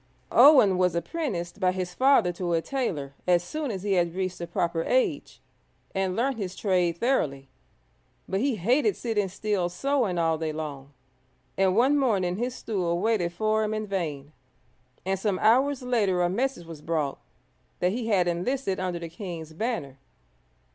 Owen 0.31 0.79
was 0.79 0.95
apprenticed 0.95 1.59
by 1.59 1.71
his 1.71 1.93
father 1.93 2.31
to 2.31 2.53
a 2.53 2.61
tailor 2.63 3.13
as 3.27 3.43
soon 3.43 3.69
as 3.69 3.83
he 3.83 3.93
had 3.93 4.15
reached 4.15 4.39
the 4.39 4.47
proper 4.47 4.83
age, 4.83 5.39
and 5.93 6.15
learnt 6.15 6.37
his 6.37 6.55
trade 6.55 6.97
thoroughly. 6.97 7.49
But 8.27 8.39
he 8.39 8.55
hated 8.55 8.95
sitting 8.97 9.29
still 9.29 9.69
sewing 9.69 10.17
all 10.17 10.39
day 10.39 10.53
long, 10.53 10.91
and 11.55 11.75
one 11.77 11.99
morning 11.99 12.37
his 12.37 12.55
stool 12.55 12.99
waited 12.99 13.31
for 13.31 13.63
him 13.63 13.75
in 13.75 13.85
vain, 13.85 14.31
and 15.05 15.19
some 15.19 15.37
hours 15.37 15.83
later 15.83 16.23
a 16.23 16.29
message 16.31 16.65
was 16.65 16.81
brought 16.81 17.19
that 17.79 17.91
he 17.91 18.07
had 18.07 18.27
enlisted 18.27 18.79
under 18.79 18.97
the 18.97 19.07
king's 19.07 19.53
banner. 19.53 19.99